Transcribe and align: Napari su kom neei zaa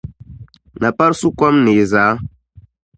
Napari 0.83 1.15
su 1.21 1.29
kom 1.39 1.55
neei 1.65 1.87
zaa 1.91 2.11